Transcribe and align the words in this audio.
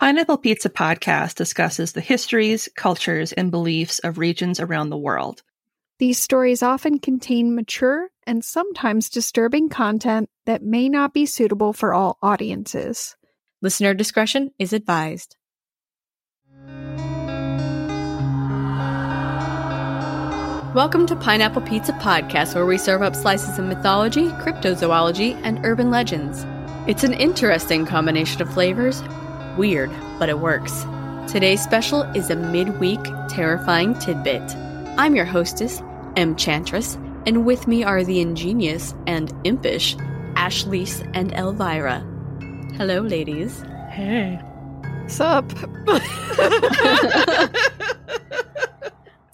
Pineapple 0.00 0.38
Pizza 0.38 0.68
Podcast 0.68 1.36
discusses 1.36 1.92
the 1.92 2.00
histories, 2.00 2.68
cultures, 2.74 3.32
and 3.32 3.52
beliefs 3.52 4.00
of 4.00 4.18
regions 4.18 4.58
around 4.58 4.90
the 4.90 4.98
world. 4.98 5.44
These 6.00 6.18
stories 6.18 6.64
often 6.64 6.98
contain 6.98 7.54
mature 7.54 8.08
and 8.26 8.44
sometimes 8.44 9.08
disturbing 9.08 9.68
content 9.68 10.28
that 10.46 10.64
may 10.64 10.88
not 10.88 11.14
be 11.14 11.26
suitable 11.26 11.72
for 11.72 11.94
all 11.94 12.18
audiences. 12.20 13.14
Listener 13.62 13.94
discretion 13.94 14.50
is 14.58 14.72
advised. 14.72 15.36
Welcome 20.74 21.06
to 21.06 21.14
Pineapple 21.14 21.62
Pizza 21.62 21.92
Podcast, 21.92 22.56
where 22.56 22.66
we 22.66 22.78
serve 22.78 23.02
up 23.02 23.14
slices 23.14 23.60
of 23.60 23.64
mythology, 23.66 24.26
cryptozoology, 24.30 25.40
and 25.44 25.64
urban 25.64 25.92
legends. 25.92 26.44
It's 26.88 27.04
an 27.04 27.14
interesting 27.14 27.86
combination 27.86 28.42
of 28.42 28.52
flavors 28.52 29.00
Weird, 29.56 29.90
but 30.18 30.28
it 30.28 30.40
works. 30.40 30.84
Today's 31.26 31.62
special 31.62 32.02
is 32.14 32.30
a 32.30 32.36
midweek 32.36 33.02
terrifying 33.28 33.98
tidbit. 33.98 34.42
I'm 34.98 35.14
your 35.14 35.24
hostess, 35.24 35.82
M. 36.16 36.36
Chantress, 36.36 36.96
and 37.26 37.46
with 37.46 37.66
me 37.66 37.82
are 37.82 38.04
the 38.04 38.20
ingenious 38.20 38.94
and 39.06 39.32
impish 39.44 39.96
Ashley's 40.36 41.00
and 41.14 41.32
Elvira. 41.32 42.00
Hello, 42.76 43.00
ladies. 43.00 43.62
Hey. 43.90 44.40
Sup? 45.06 45.50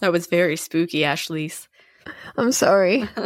That 0.01 0.13
was 0.13 0.27
very 0.27 0.57
spooky, 0.57 1.05
Ashley's. 1.05 1.69
I'm 2.39 2.53
sorry. 2.53 3.07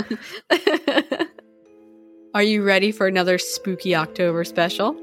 Are 2.35 2.43
you 2.43 2.65
ready 2.65 2.91
for 2.91 3.07
another 3.07 3.39
spooky 3.39 3.95
October 3.95 4.43
special? 4.43 4.97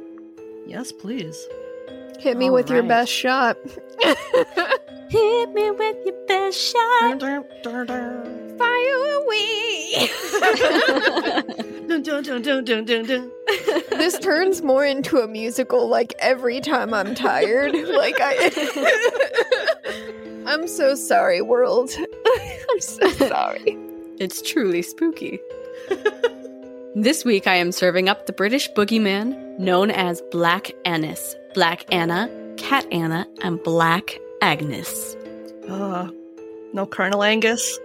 Yes, 0.68 0.92
please. 0.92 1.48
Hit 2.22 2.38
me 2.38 2.50
All 2.50 2.54
with 2.54 2.70
your 2.70 2.84
best 2.84 3.12
shot. 3.12 3.58
Hit 5.10 5.52
me 5.54 5.72
with 5.72 5.98
your 6.06 6.16
best 6.28 6.56
shot. 6.56 7.20
Fire 7.20 9.14
away. 9.24 10.10
Dun, 11.88 12.04
dun, 12.04 12.24
dun, 12.24 12.42
dun, 12.44 12.64
dun, 12.64 12.86
dun, 12.86 13.06
dun. 13.06 13.32
this 13.90 14.18
turns 14.20 14.62
more 14.62 14.86
into 14.86 15.18
a 15.18 15.28
musical 15.28 15.90
like 15.90 16.14
every 16.20 16.62
time 16.62 16.94
I'm 16.94 17.16
tired. 17.16 17.74
Like 17.88 18.16
I 18.20 18.52
I'm 20.46 20.68
so 20.68 20.94
sorry, 20.96 21.42
world. 21.42 21.90
I'm 22.70 22.80
so 22.80 23.10
sorry. 23.10 23.78
It's 24.20 24.42
truly 24.42 24.84
spooky. 24.84 25.40
this 26.96 27.26
week 27.26 27.48
I 27.48 27.56
am 27.56 27.72
serving 27.72 28.08
up 28.08 28.28
the 28.28 28.34
British 28.34 28.72
boogeyman 28.72 29.58
known 29.60 29.92
as 29.92 30.22
Black 30.32 30.72
Annis, 30.86 31.36
Black 31.54 31.86
Anna, 31.94 32.30
Cat 32.58 32.86
Anna, 32.92 33.28
and 33.42 33.62
Black 33.64 34.20
Agnes. 34.42 35.16
Uh, 35.68 36.10
no 36.74 36.86
Colonel 36.86 37.24
Angus. 37.24 37.80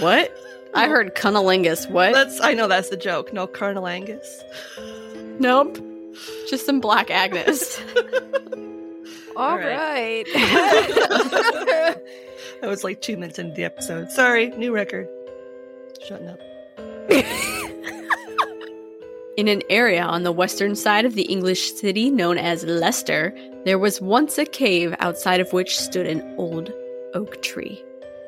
What? 0.00 0.36
I 0.74 0.88
heard 0.88 1.14
cunnilingus. 1.14 1.90
What? 1.90 2.12
That's 2.12 2.40
I 2.40 2.52
know 2.54 2.68
that's 2.68 2.90
the 2.90 2.96
joke. 2.96 3.32
No 3.32 3.46
Colonel 3.46 3.86
Angus. 3.86 4.42
nope. 5.38 5.78
Just 6.48 6.66
some 6.66 6.80
Black 6.80 7.10
Agnes. 7.10 7.80
All 9.36 9.56
right. 9.56 10.26
right. 10.34 11.96
That 12.60 12.68
was 12.68 12.84
like 12.84 13.00
two 13.00 13.16
minutes 13.16 13.38
into 13.38 13.54
the 13.54 13.64
episode. 13.64 14.10
Sorry, 14.10 14.50
new 14.50 14.74
record. 14.74 15.08
Shutting 16.06 16.28
up. 16.28 16.40
In 19.40 19.48
an 19.48 19.62
area 19.70 20.02
on 20.02 20.22
the 20.22 20.32
western 20.32 20.76
side 20.76 21.06
of 21.06 21.14
the 21.14 21.22
English 21.22 21.72
city 21.72 22.10
known 22.10 22.36
as 22.36 22.62
Leicester, 22.64 23.34
there 23.64 23.78
was 23.78 23.98
once 23.98 24.36
a 24.36 24.44
cave 24.44 24.94
outside 24.98 25.40
of 25.40 25.50
which 25.54 25.78
stood 25.78 26.06
an 26.06 26.34
old 26.36 26.70
oak 27.14 27.40
tree. 27.40 27.82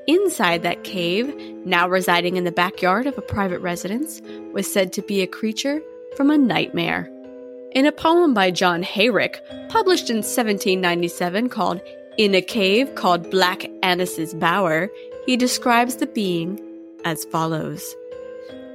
Inside 0.06 0.62
that 0.62 0.84
cave, 0.84 1.36
now 1.66 1.86
residing 1.86 2.38
in 2.38 2.44
the 2.44 2.50
backyard 2.50 3.06
of 3.06 3.18
a 3.18 3.20
private 3.20 3.58
residence, 3.58 4.22
was 4.54 4.72
said 4.72 4.90
to 4.94 5.02
be 5.02 5.20
a 5.20 5.26
creature 5.26 5.82
from 6.16 6.30
a 6.30 6.38
nightmare. 6.38 7.10
In 7.72 7.84
a 7.84 7.92
poem 7.92 8.32
by 8.32 8.50
John 8.50 8.82
Heyrick, 8.82 9.38
published 9.68 10.08
in 10.08 10.22
1797 10.24 11.50
called 11.50 11.82
In 12.16 12.34
a 12.34 12.40
Cave 12.40 12.94
Called 12.94 13.30
Black 13.30 13.66
Annis's 13.82 14.32
Bower, 14.32 14.88
he 15.26 15.36
describes 15.36 15.96
the 15.96 16.06
being 16.06 16.58
as 17.04 17.26
follows. 17.26 17.94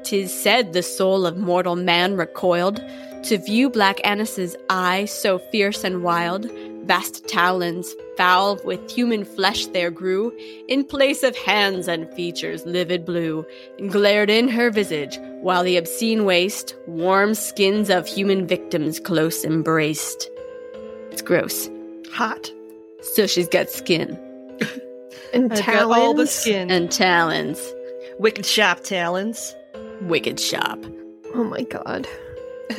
Tis 0.04 0.34
said 0.34 0.74
the 0.74 0.84
soul 0.84 1.26
of 1.26 1.38
mortal 1.38 1.76
man 1.76 2.16
recoiled 2.16 2.82
to 3.24 3.38
view 3.38 3.70
Black 3.70 4.00
Annis's 4.06 4.56
eye 4.70 5.06
so 5.06 5.40
fierce 5.40 5.84
and 5.84 6.04
wild. 6.04 6.50
Vast 6.86 7.28
talons, 7.28 7.94
foul 8.16 8.58
with 8.64 8.90
human 8.90 9.26
flesh 9.26 9.66
there 9.68 9.92
grew, 9.92 10.32
in 10.70 10.86
place 10.86 11.22
of 11.22 11.36
hands 11.36 11.90
and 11.90 12.10
features 12.14 12.66
livid 12.66 13.04
blue, 13.06 13.46
and 13.78 13.92
glared 13.92 14.30
in 14.30 14.48
her 14.48 14.70
visage, 14.70 15.20
while 15.42 15.64
the 15.64 15.76
obscene 15.76 16.24
waist, 16.24 16.76
warm 16.86 17.34
skins 17.34 17.90
of 17.90 18.08
human 18.08 18.48
victims 18.48 19.02
close 19.02 19.44
embraced. 19.44 20.30
It's 21.12 21.22
gross. 21.22 21.70
Hot. 22.14 22.50
So 23.02 23.28
she's 23.28 23.50
got 23.50 23.70
skin 23.70 24.18
and 25.34 25.52
I've 25.52 25.66
got 25.66 25.92
all 25.92 26.14
the 26.14 26.28
skin. 26.28 26.72
and 26.72 26.90
talons. 26.90 27.60
Wicked 28.18 28.46
sharp 28.46 28.84
talons. 28.84 29.57
Wicked 30.02 30.40
sharp. 30.40 30.86
Oh 31.34 31.44
my 31.44 31.64
god. 31.64 32.08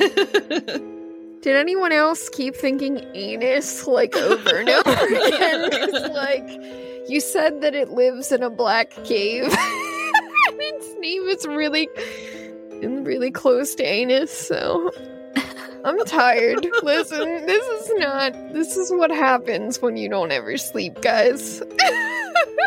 Did 1.41 1.55
anyone 1.55 1.91
else 1.91 2.27
keep 2.29 2.55
thinking 2.55 2.99
anus 3.13 3.87
like 3.87 4.15
over 4.15 4.57
and 4.57 4.69
over 4.69 4.89
again? 5.27 6.13
like, 6.13 7.09
you 7.09 7.21
said 7.21 7.61
that 7.61 7.73
it 7.73 7.91
lives 7.91 8.31
in 8.31 8.43
a 8.43 8.49
black 8.49 8.91
cave. 9.05 9.43
and 9.43 9.53
its 10.59 10.95
name 10.99 11.23
is 11.23 11.47
really, 11.47 11.89
really 12.81 13.31
close 13.31 13.73
to 13.75 13.83
anus, 13.83 14.31
so. 14.31 14.91
I'm 15.85 16.03
tired. 16.03 16.67
Listen, 16.83 17.45
this 17.45 17.65
is 17.65 17.91
not. 17.99 18.33
This 18.53 18.75
is 18.75 18.91
what 18.91 19.11
happens 19.11 19.81
when 19.81 19.95
you 19.95 20.09
don't 20.09 20.31
ever 20.31 20.57
sleep, 20.57 21.01
guys. 21.01 21.61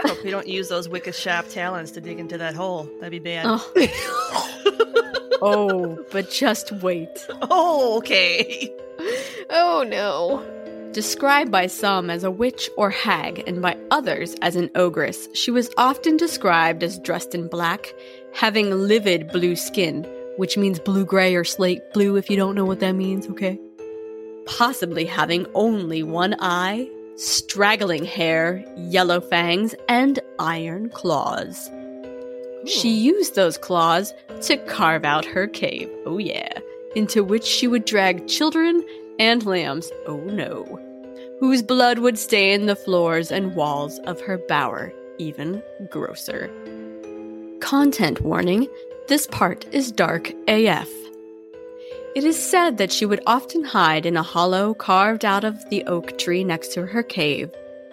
Hope 0.05 0.25
you 0.25 0.31
don't 0.31 0.49
use 0.49 0.69
those 0.69 0.89
wicked 0.89 1.15
sharp 1.15 1.49
talons 1.49 1.93
to 1.93 2.01
dig 2.01 2.19
into 2.19 2.39
that 2.39 2.55
hole. 2.55 2.89
That'd 3.01 3.11
be 3.11 3.19
bad. 3.19 3.45
Oh. 3.47 5.39
oh, 5.43 6.05
but 6.11 6.31
just 6.31 6.73
wait. 6.73 7.27
Oh, 7.43 7.99
okay. 7.99 8.73
oh 9.51 9.85
no. 9.87 10.45
Described 10.93 11.51
by 11.51 11.69
some 11.69 12.11
as 12.11 12.23
a 12.23 12.31
witch 12.31 12.69
or 12.77 12.91
hag, 12.91 13.43
and 13.47 13.63
by 13.63 13.79
others 13.91 14.35
as 14.43 14.57
an 14.57 14.71
ogress, 14.75 15.27
she 15.33 15.51
was 15.51 15.71
often 15.79 16.19
described 16.19 16.83
as 16.83 16.99
dressed 16.99 17.35
in 17.35 17.49
black, 17.49 17.95
having 18.35 18.71
livid 18.71 19.29
blue 19.29 19.57
skin, 19.57 20.05
which 20.37 20.59
means 20.59 20.79
blue 20.79 21.07
gray 21.07 21.35
or 21.35 21.45
slate 21.45 21.81
blue 21.95 22.17
if 22.17 22.29
you 22.29 22.37
don't 22.37 22.55
know 22.55 22.67
what 22.67 22.81
that 22.81 22.93
means, 22.93 23.27
okay? 23.27 23.59
Possibly 24.45 25.07
having 25.07 25.47
only 25.55 26.03
one 26.03 26.37
eye, 26.41 26.91
straggling 27.17 28.05
hair, 28.05 28.65
yellow 28.77 29.21
fangs, 29.21 29.75
and 29.89 30.19
iron 30.39 30.89
claws. 30.91 31.71
She 32.67 32.91
used 32.91 33.35
those 33.35 33.59
claws 33.59 34.15
to 34.43 34.57
carve 34.57 35.05
out 35.05 35.25
her 35.25 35.47
cave, 35.47 35.91
oh 36.07 36.19
yeah, 36.19 36.59
into 36.95 37.25
which 37.25 37.45
she 37.45 37.67
would 37.67 37.85
drag 37.85 38.29
children 38.29 38.85
and 39.19 39.45
lambs, 39.45 39.91
oh 40.07 40.21
no, 40.21 40.65
whose 41.41 41.63
blood 41.63 41.99
would 41.99 42.19
stain 42.19 42.67
the 42.67 42.77
floors 42.77 43.33
and 43.33 43.55
walls 43.55 43.99
of 44.01 44.21
her 44.21 44.39
bower, 44.39 44.93
even 45.19 45.63
grosser. 45.91 46.51
Content 47.61 48.21
warning 48.21 48.69
this 49.09 49.27
part 49.27 49.67
is 49.73 49.91
dark 49.91 50.33
AF. 50.47 50.89
It 52.15 52.25
is 52.25 52.39
said 52.39 52.77
that 52.77 52.93
she 52.93 53.07
would 53.07 53.23
often 53.27 53.65
hide 53.65 54.05
in 54.05 54.19
a 54.19 54.23
hollow 54.23 54.75
carved 54.75 55.25
out 55.25 55.45
of 55.45 55.71
the 55.71 55.83
oak 55.85 56.19
tree 56.19 56.45
next 56.45 56.75
to 56.75 56.85
her 56.85 57.03
cave, 57.03 57.51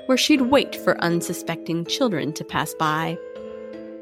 where 0.08 0.18
she'd 0.18 0.42
wait 0.42 0.76
for 0.76 1.02
unsuspecting 1.02 1.86
children 1.86 2.34
to 2.34 2.44
pass 2.44 2.74
by. 2.74 3.18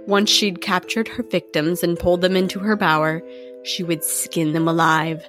Once 0.07 0.31
she'd 0.31 0.59
captured 0.59 1.07
her 1.07 1.21
victims 1.21 1.83
and 1.83 1.99
pulled 1.99 2.21
them 2.21 2.35
into 2.35 2.57
her 2.57 2.75
bower, 2.75 3.21
she 3.61 3.83
would 3.83 4.03
skin 4.03 4.53
them 4.53 4.67
alive, 4.67 5.23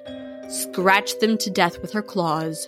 scratch 0.47 1.19
them 1.19 1.37
to 1.37 1.51
death 1.51 1.79
with 1.83 1.91
her 1.91 2.01
claws, 2.01 2.67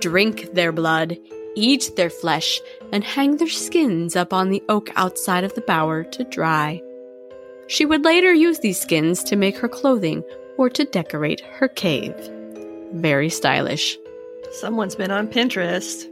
drink 0.00 0.52
their 0.52 0.72
blood, 0.72 1.16
eat 1.54 1.92
their 1.96 2.10
flesh, 2.10 2.60
and 2.92 3.04
hang 3.04 3.38
their 3.38 3.48
skins 3.48 4.16
up 4.16 4.34
on 4.34 4.50
the 4.50 4.62
oak 4.68 4.90
outside 4.96 5.44
of 5.44 5.54
the 5.54 5.62
bower 5.62 6.04
to 6.04 6.24
dry. 6.24 6.82
She 7.68 7.86
would 7.86 8.04
later 8.04 8.34
use 8.34 8.58
these 8.58 8.78
skins 8.78 9.24
to 9.24 9.36
make 9.36 9.56
her 9.56 9.68
clothing 9.68 10.22
or 10.58 10.68
to 10.70 10.84
decorate 10.84 11.40
her 11.40 11.68
cave. 11.68 12.14
Very 12.92 13.28
stylish. 13.28 13.98
Someone's 14.52 14.94
been 14.94 15.10
on 15.10 15.28
Pinterest. 15.28 16.08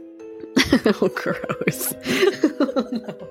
oh, 1.01 1.09
gross. 1.09 1.93
No. 2.91 3.29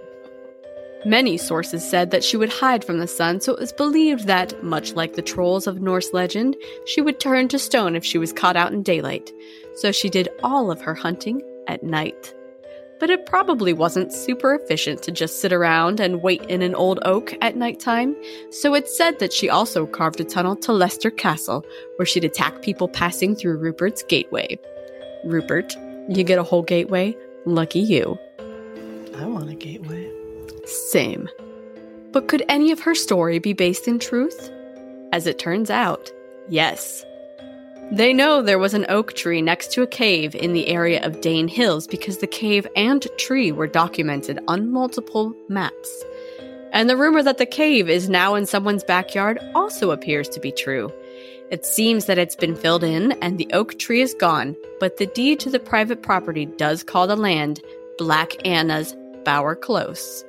Many 1.05 1.37
sources 1.37 1.89
said 1.89 2.13
that 2.13 2.23
she 2.23 2.37
would 2.37 2.53
hide 2.53 2.85
from 2.85 2.99
the 2.99 3.09
sun, 3.09 3.41
so 3.41 3.53
it 3.53 3.59
was 3.59 3.73
believed 3.73 4.27
that, 4.29 4.63
much 4.63 4.93
like 4.93 5.15
the 5.15 5.23
trolls 5.23 5.67
of 5.67 5.83
Norse 5.83 6.13
legend, 6.13 6.57
she 6.87 7.01
would 7.01 7.19
turn 7.19 7.49
to 7.49 7.59
stone 7.59 7.97
if 7.97 8.05
she 8.05 8.19
was 8.19 8.33
caught 8.33 8.57
out 8.57 8.73
in 8.73 8.85
daylight. 8.85 9.33
So 9.75 9.91
she 9.91 10.09
did 10.09 10.29
all 10.45 10.71
of 10.71 10.81
her 10.81 10.95
hunting 10.95 11.43
at 11.67 11.83
night. 11.83 12.33
But 13.01 13.11
it 13.11 13.27
probably 13.27 13.73
wasn't 13.73 14.13
super 14.13 14.55
efficient 14.55 15.03
to 15.03 15.11
just 15.11 15.41
sit 15.41 15.53
around 15.53 15.99
and 15.99 16.23
wait 16.23 16.43
in 16.43 16.63
an 16.63 16.75
old 16.75 17.01
oak 17.05 17.35
at 17.41 17.57
nighttime, 17.57 18.17
so 18.51 18.75
it's 18.75 18.97
said 18.97 19.19
that 19.19 19.33
she 19.33 19.49
also 19.49 19.87
carved 19.87 20.21
a 20.21 20.25
tunnel 20.25 20.55
to 20.57 20.73
Leicester 20.73 21.11
Castle, 21.11 21.65
where 21.97 22.07
she'd 22.07 22.25
attack 22.25 22.63
people 22.63 22.89
passing 22.89 23.35
through 23.35 23.59
Rupert's 23.59 24.05
gateway. 24.05 24.59
Rupert, 25.25 25.77
you 26.09 26.23
get 26.23 26.39
a 26.39 26.45
whole 26.45 26.63
gateway? 26.63 27.17
Lucky 27.45 27.81
you. 27.81 28.19
I 29.17 29.27
want 29.27 29.51
a 29.51 29.55
gateway. 29.55 30.11
Same. 30.65 31.29
But 32.13 32.29
could 32.29 32.45
any 32.49 32.71
of 32.71 32.81
her 32.81 32.95
story 32.95 33.39
be 33.39 33.53
based 33.53 33.89
in 33.89 33.99
truth? 33.99 34.51
As 35.13 35.27
it 35.27 35.39
turns 35.39 35.71
out, 35.71 36.11
yes. 36.49 37.05
They 37.91 38.13
know 38.13 38.41
there 38.41 38.59
was 38.59 38.73
an 38.75 38.87
oak 38.89 39.15
tree 39.15 39.43
next 39.43 39.73
to 39.73 39.83
a 39.83 39.87
cave 39.87 40.35
in 40.35 40.53
the 40.53 40.69
area 40.69 41.05
of 41.05 41.21
Dane 41.21 41.49
Hills 41.49 41.87
because 41.87 42.19
the 42.19 42.27
cave 42.27 42.67
and 42.75 43.07
tree 43.19 43.53
were 43.53 43.67
documented 43.67 44.39
on 44.49 44.73
multiple 44.73 45.35
maps. 45.49 46.05
And 46.73 46.89
the 46.89 46.97
rumor 46.97 47.23
that 47.23 47.37
the 47.37 47.45
cave 47.45 47.91
is 47.91 48.09
now 48.09 48.35
in 48.35 48.47
someone's 48.47 48.85
backyard 48.85 49.39
also 49.55 49.91
appears 49.91 50.29
to 50.31 50.41
be 50.41 50.53
true. 50.53 50.91
It 51.51 51.67
seems 51.67 52.07
that 52.07 52.17
it's 52.17 52.35
been 52.35 52.57
filled 52.57 52.83
in 52.83 53.13
and 53.21 53.37
the 53.37 53.51
oak 53.53 53.79
tree 53.79 54.01
is 54.01 54.15
gone, 54.15 54.57
but 54.81 54.97
the 54.97 55.05
deed 55.05 55.39
to 55.41 55.51
the 55.51 55.61
private 55.61 56.03
property 56.03 56.47
does 56.47 56.83
call 56.83 57.07
the 57.07 57.17
land 57.17 57.61
Black 57.99 58.33
Anna's 58.47 58.97
Bower 59.27 59.55
Close. 59.55 60.25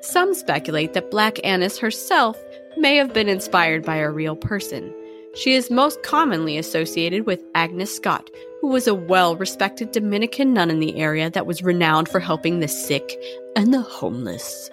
Some 0.00 0.32
speculate 0.32 0.92
that 0.92 1.10
Black 1.10 1.44
Annis 1.44 1.78
herself 1.78 2.36
may 2.76 2.94
have 2.96 3.12
been 3.12 3.28
inspired 3.28 3.84
by 3.84 3.96
a 3.96 4.10
real 4.10 4.36
person. 4.36 4.94
She 5.34 5.54
is 5.54 5.70
most 5.70 6.02
commonly 6.02 6.58
associated 6.58 7.24
with 7.24 7.42
Agnes 7.54 7.94
Scott, 7.94 8.30
who 8.60 8.68
was 8.68 8.86
a 8.86 8.94
well 8.94 9.34
respected 9.34 9.90
Dominican 9.90 10.52
nun 10.52 10.70
in 10.70 10.78
the 10.78 10.96
area 10.96 11.30
that 11.30 11.46
was 11.46 11.62
renowned 11.62 12.08
for 12.08 12.20
helping 12.20 12.60
the 12.60 12.68
sick 12.68 13.16
and 13.56 13.72
the 13.72 13.80
homeless. 13.80 14.70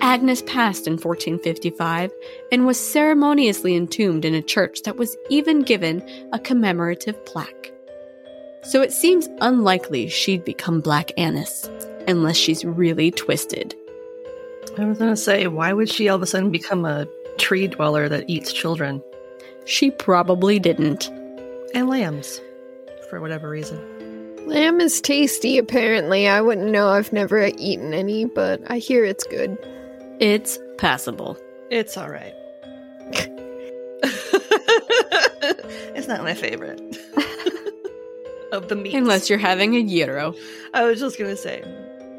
Agnes 0.00 0.42
passed 0.42 0.86
in 0.86 0.94
1455 0.94 2.12
and 2.50 2.66
was 2.66 2.78
ceremoniously 2.78 3.76
entombed 3.76 4.24
in 4.24 4.34
a 4.34 4.42
church 4.42 4.82
that 4.82 4.96
was 4.96 5.16
even 5.30 5.62
given 5.62 6.02
a 6.32 6.38
commemorative 6.38 7.24
plaque. 7.24 7.72
So 8.62 8.82
it 8.82 8.92
seems 8.92 9.28
unlikely 9.40 10.08
she'd 10.08 10.44
become 10.44 10.80
Black 10.80 11.12
Annis, 11.16 11.70
unless 12.08 12.36
she's 12.36 12.64
really 12.64 13.12
twisted. 13.12 13.74
I 14.76 14.84
was 14.84 14.98
going 14.98 15.12
to 15.12 15.16
say, 15.16 15.46
why 15.46 15.72
would 15.72 15.88
she 15.88 16.08
all 16.08 16.16
of 16.16 16.22
a 16.22 16.26
sudden 16.26 16.50
become 16.50 16.84
a 16.84 17.06
tree 17.38 17.68
dweller 17.68 18.08
that 18.08 18.28
eats 18.28 18.52
children? 18.52 19.00
She 19.66 19.90
probably 19.90 20.58
didn't. 20.58 21.08
And 21.74 21.88
lambs, 21.88 22.40
for 23.10 23.20
whatever 23.20 23.50
reason. 23.50 23.78
Lamb 24.46 24.80
is 24.80 25.00
tasty, 25.00 25.58
apparently. 25.58 26.28
I 26.28 26.40
wouldn't 26.40 26.70
know. 26.70 26.88
I've 26.88 27.12
never 27.12 27.50
eaten 27.58 27.92
any, 27.92 28.26
but 28.26 28.60
I 28.68 28.78
hear 28.78 29.04
it's 29.04 29.24
good. 29.24 29.58
It's 30.20 30.58
passable. 30.78 31.36
It's 31.70 31.96
all 31.96 32.08
right. 32.08 32.32
it's 35.94 36.06
not 36.06 36.22
my 36.22 36.34
favorite 36.34 36.80
of 38.52 38.68
the 38.68 38.76
meat. 38.76 38.94
Unless 38.94 39.28
you're 39.28 39.38
having 39.38 39.74
a 39.74 39.82
gyro. 39.82 40.32
I 40.74 40.84
was 40.84 41.00
just 41.00 41.18
going 41.18 41.30
to 41.30 41.36
say, 41.36 41.64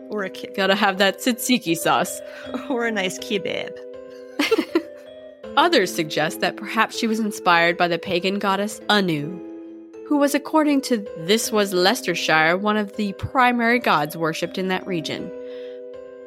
or 0.09 0.23
a 0.23 0.29
kid, 0.29 0.53
Gotta 0.53 0.75
have 0.75 0.97
that 0.97 1.19
tzatziki 1.19 1.77
sauce. 1.77 2.19
or 2.69 2.85
a 2.87 2.91
nice 2.91 3.17
kebab. 3.19 3.71
Others 5.57 5.91
suggest 5.93 6.39
that 6.41 6.55
perhaps 6.55 6.95
she 6.95 7.07
was 7.07 7.19
inspired 7.19 7.77
by 7.77 7.87
the 7.87 7.97
pagan 7.97 8.37
goddess 8.37 8.79
Anu, 8.89 9.41
who 10.07 10.17
was, 10.17 10.35
according 10.35 10.81
to 10.81 11.03
This 11.17 11.51
Was 11.51 11.73
Leicestershire, 11.73 12.55
one 12.57 12.77
of 12.77 12.95
the 12.95 13.13
primary 13.13 13.79
gods 13.79 14.15
worshipped 14.15 14.59
in 14.59 14.67
that 14.67 14.85
region. 14.85 15.31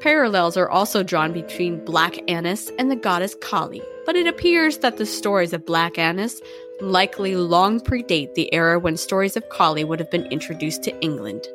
Parallels 0.01 0.57
are 0.57 0.69
also 0.69 1.05
drawn 1.05 1.33
between 1.33 1.85
Black 1.85 2.19
Annis 2.29 2.73
and 2.77 2.91
the 2.91 2.97
goddess 2.97 3.37
Kali, 3.41 3.81
but 4.05 4.17
it 4.17 4.27
appears 4.27 4.79
that 4.79 4.97
the 4.97 5.07
stories 5.07 5.53
of 5.53 5.65
Black 5.65 5.97
Annis 5.97 6.41
likely 6.81 7.37
long 7.37 7.79
predate 7.79 8.35
the 8.35 8.53
era 8.53 8.81
when 8.81 8.97
stories 8.97 9.37
of 9.37 9.49
Kali 9.51 9.85
would 9.85 10.01
have 10.01 10.11
been 10.11 10.27
introduced 10.27 10.83
to 10.83 11.01
England. 11.01 11.47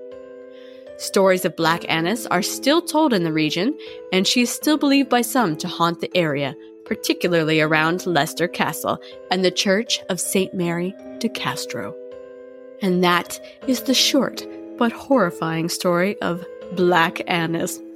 Stories 0.98 1.44
of 1.44 1.58
Black 1.58 1.84
Annis 1.90 2.26
are 2.28 2.42
still 2.42 2.82
told 2.82 3.12
in 3.12 3.26
the 3.26 3.34
region, 3.34 3.78
and 4.14 4.26
she 4.26 4.44
is 4.44 4.50
still 4.50 4.78
believed 4.78 5.10
by 5.10 5.22
some 5.22 5.58
to 5.58 5.68
haunt 5.68 6.00
the 6.00 6.16
area, 6.16 6.56
particularly 6.86 7.60
around 7.60 8.06
Leicester 8.06 8.48
Castle 8.48 9.02
and 9.32 9.44
the 9.44 9.52
Church 9.52 10.00
of 10.10 10.20
St. 10.20 10.54
Mary 10.54 10.96
de 11.20 11.28
Castro. 11.28 11.96
And 12.82 13.04
that 13.04 13.40
is 13.68 13.82
the 13.82 13.94
short 13.94 14.46
but 14.78 14.92
horrifying 14.92 15.70
story 15.70 16.20
of 16.22 16.46
Black 16.74 17.22
Annis. 17.28 17.80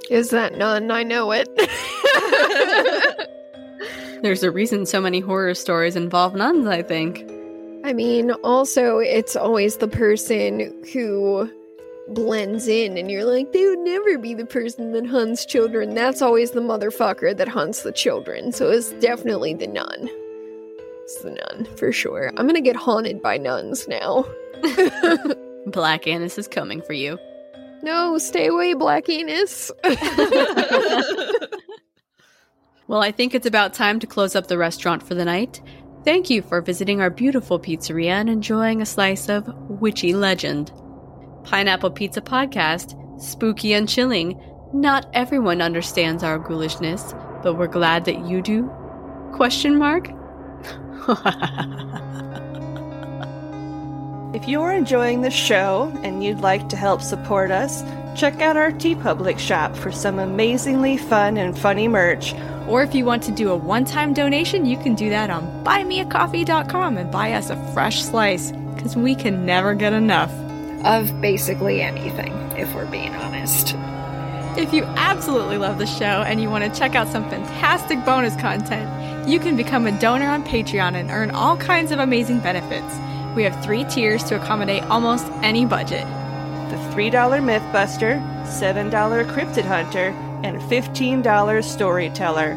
Is 0.09 0.29
that 0.29 0.57
none? 0.57 0.91
I 0.91 1.03
know 1.03 1.33
it. 1.33 1.49
There's 4.21 4.43
a 4.43 4.51
reason 4.51 4.85
so 4.85 5.01
many 5.01 5.19
horror 5.19 5.53
stories 5.53 5.97
involve 5.97 6.35
nuns, 6.35 6.67
I 6.67 6.83
think. 6.83 7.29
I 7.87 7.93
mean, 7.93 8.31
also, 8.43 8.97
it's 8.97 9.37
always 9.37 9.77
the 9.77 9.87
person 9.87 10.73
who 10.91 11.49
blends 12.09 12.67
in, 12.67 12.97
and 12.97 13.09
you're 13.09 13.23
like, 13.23 13.53
they 13.53 13.65
would 13.65 13.79
never 13.79 14.17
be 14.17 14.33
the 14.33 14.45
person 14.45 14.91
that 14.91 15.05
hunts 15.05 15.45
children. 15.45 15.93
That's 15.93 16.21
always 16.21 16.51
the 16.51 16.59
motherfucker 16.59 17.37
that 17.37 17.47
hunts 17.47 17.83
the 17.83 17.93
children. 17.93 18.51
So 18.51 18.69
it's 18.69 18.91
definitely 18.95 19.53
the 19.53 19.67
nun. 19.67 20.09
It's 21.03 21.21
the 21.21 21.31
nun, 21.31 21.63
for 21.77 21.93
sure. 21.93 22.33
I'm 22.35 22.45
gonna 22.45 22.59
get 22.59 22.75
haunted 22.75 23.21
by 23.21 23.37
nuns 23.37 23.87
now. 23.87 24.25
Black 25.67 26.07
Annis 26.07 26.37
is 26.37 26.49
coming 26.49 26.81
for 26.81 26.91
you. 26.91 27.17
No, 27.83 28.17
stay 28.17 28.47
away, 28.47 28.73
Black 28.73 29.07
Enos. 29.07 29.71
Well, 32.87 33.03
I 33.03 33.11
think 33.11 33.35
it's 33.35 33.45
about 33.45 33.73
time 33.73 33.99
to 33.99 34.07
close 34.07 34.33
up 34.33 34.47
the 34.47 34.57
restaurant 34.57 35.03
for 35.03 35.13
the 35.13 35.25
night. 35.25 35.61
Thank 36.03 36.29
you 36.29 36.41
for 36.41 36.61
visiting 36.61 37.01
our 37.01 37.09
beautiful 37.09 37.59
pizzeria 37.59 38.11
and 38.11 38.29
enjoying 38.29 38.81
a 38.81 38.85
slice 38.85 39.29
of 39.29 39.47
witchy 39.69 40.13
legend. 40.13 40.71
Pineapple 41.43 41.91
Pizza 41.91 42.21
Podcast, 42.21 42.95
spooky 43.21 43.73
and 43.73 43.89
chilling. 43.89 44.39
Not 44.73 45.09
everyone 45.13 45.61
understands 45.61 46.23
our 46.23 46.39
ghoulishness, 46.39 47.13
but 47.43 47.55
we're 47.55 47.67
glad 47.67 48.05
that 48.05 48.25
you 48.25 48.41
do. 48.41 48.71
Question 49.33 49.77
mark? 49.77 50.09
If 54.33 54.47
you're 54.47 54.71
enjoying 54.73 55.21
the 55.21 55.31
show 55.31 55.91
and 56.03 56.23
you'd 56.23 56.41
like 56.41 56.69
to 56.69 56.75
help 56.75 57.01
support 57.01 57.49
us, 57.49 57.81
check 58.15 58.39
out 58.39 58.55
our 58.55 58.71
TeePublic 58.71 59.39
shop 59.39 59.75
for 59.75 59.91
some 59.91 60.19
amazingly 60.19 60.95
fun 60.97 61.37
and 61.37 61.57
funny 61.57 61.87
merch. 61.87 62.33
Or 62.67 62.83
if 62.83 62.93
you 62.93 63.05
want 63.05 63.23
to 63.23 63.31
do 63.31 63.49
a 63.49 63.55
one 63.55 63.85
time 63.85 64.13
donation, 64.13 64.65
you 64.65 64.77
can 64.77 64.93
do 64.93 65.09
that 65.09 65.29
on 65.29 65.63
buymeacoffee.com 65.63 66.97
and 66.97 67.11
buy 67.11 67.33
us 67.33 67.49
a 67.49 67.73
fresh 67.73 68.03
slice 68.03 68.51
because 68.75 68.95
we 68.95 69.15
can 69.15 69.45
never 69.45 69.73
get 69.73 69.93
enough. 69.93 70.31
of 70.85 71.19
basically 71.21 71.81
anything, 71.81 72.33
if 72.55 72.73
we're 72.75 72.85
being 72.85 73.15
honest. 73.15 73.75
If 74.57 74.73
you 74.73 74.83
absolutely 74.95 75.57
love 75.57 75.79
the 75.79 75.87
show 75.87 76.23
and 76.23 76.41
you 76.41 76.49
want 76.49 76.71
to 76.71 76.79
check 76.79 76.95
out 76.95 77.07
some 77.07 77.29
fantastic 77.29 78.03
bonus 78.05 78.35
content, 78.35 79.27
you 79.27 79.39
can 79.39 79.55
become 79.55 79.85
a 79.85 79.99
donor 79.99 80.29
on 80.29 80.43
Patreon 80.43 80.95
and 80.95 81.09
earn 81.11 81.31
all 81.31 81.57
kinds 81.57 81.91
of 81.91 81.99
amazing 81.99 82.39
benefits. 82.39 82.95
We 83.35 83.43
have 83.43 83.63
three 83.63 83.83
tiers 83.85 84.23
to 84.25 84.41
accommodate 84.41 84.83
almost 84.83 85.25
any 85.43 85.65
budget. 85.65 86.05
The 86.69 86.77
$3 86.95 87.11
Mythbuster, 87.11 88.19
$7 88.45 88.91
Cryptid 89.31 89.65
Hunter, 89.65 90.11
and 90.43 90.61
$15 90.61 91.63
Storyteller. 91.63 92.55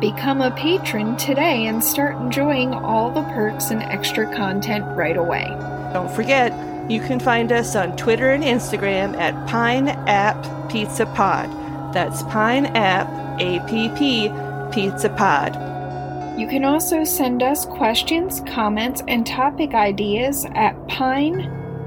Become 0.00 0.40
a 0.40 0.50
patron 0.52 1.16
today 1.16 1.66
and 1.66 1.84
start 1.84 2.16
enjoying 2.16 2.72
all 2.72 3.10
the 3.10 3.22
perks 3.34 3.70
and 3.70 3.82
extra 3.82 4.26
content 4.34 4.84
right 4.96 5.16
away. 5.16 5.44
Don't 5.92 6.10
forget, 6.10 6.52
you 6.90 7.00
can 7.00 7.20
find 7.20 7.52
us 7.52 7.76
on 7.76 7.96
Twitter 7.96 8.30
and 8.30 8.42
Instagram 8.42 9.16
at 9.16 9.48
Pine 9.48 9.88
App 9.88 10.70
Pizza 10.70 11.06
Pod. 11.06 11.50
That's 11.92 12.22
Pine 12.24 12.66
App 12.66 13.08
APP 13.40 14.72
Pizza 14.72 15.08
Pod. 15.10 15.70
You 16.40 16.46
can 16.46 16.64
also 16.64 17.04
send 17.04 17.42
us 17.42 17.66
questions, 17.66 18.40
comments, 18.46 19.02
and 19.06 19.26
topic 19.26 19.74
ideas 19.74 20.46
at 20.54 20.74
Pine 20.88 21.42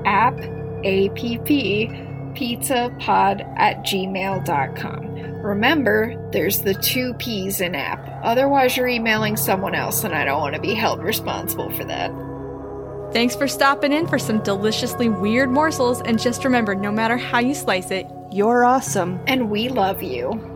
App 0.05 0.37
APP 0.83 2.35
Pizza 2.35 2.95
Pod 2.99 3.41
at 3.57 3.79
gmail.com. 3.83 5.12
Remember, 5.43 6.15
there's 6.31 6.61
the 6.61 6.73
two 6.73 7.13
P's 7.15 7.59
in 7.59 7.75
app. 7.75 8.07
Otherwise, 8.23 8.77
you're 8.77 8.87
emailing 8.87 9.35
someone 9.35 9.75
else, 9.75 10.05
and 10.05 10.15
I 10.15 10.23
don't 10.23 10.39
want 10.39 10.55
to 10.55 10.61
be 10.61 10.73
held 10.73 11.03
responsible 11.03 11.69
for 11.71 11.83
that. 11.83 12.11
Thanks 13.13 13.35
for 13.35 13.47
stopping 13.47 13.91
in 13.91 14.07
for 14.07 14.17
some 14.17 14.41
deliciously 14.41 15.09
weird 15.09 15.51
morsels, 15.51 16.01
and 16.01 16.17
just 16.17 16.45
remember 16.45 16.75
no 16.75 16.93
matter 16.93 17.17
how 17.17 17.39
you 17.39 17.53
slice 17.53 17.91
it, 17.91 18.07
You're 18.31 18.65
awesome. 18.65 19.19
And 19.27 19.51
we 19.51 19.69
love 19.69 20.01
you. 20.01 20.52